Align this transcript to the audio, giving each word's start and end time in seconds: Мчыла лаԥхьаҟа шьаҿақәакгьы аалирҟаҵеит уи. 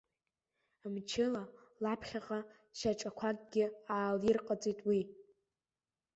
Мчыла 0.93 1.43
лаԥхьаҟа 1.83 2.39
шьаҿақәакгьы 2.77 3.65
аалирҟаҵеит 3.95 4.79
уи. 4.89 5.01